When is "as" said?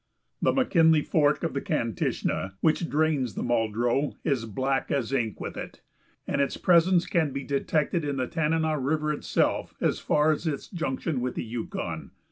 4.89-5.13, 9.79-9.99, 10.31-10.47